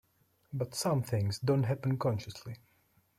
But 0.51 0.73
some 0.73 1.03
things 1.03 1.37
don't 1.37 1.61
happen 1.65 1.99
consciously. 1.99 2.55